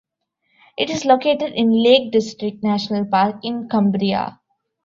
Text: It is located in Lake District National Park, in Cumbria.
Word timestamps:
It 0.79 0.89
is 0.89 1.05
located 1.05 1.53
in 1.53 1.83
Lake 1.83 2.11
District 2.11 2.63
National 2.63 3.05
Park, 3.05 3.35
in 3.43 3.69
Cumbria. 3.69 4.39